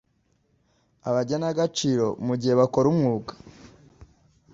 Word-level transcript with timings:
abagenagaciro 1.09 2.07
mu 2.25 2.33
gihe 2.39 2.53
bakora 2.61 2.85
umwuga 2.93 3.31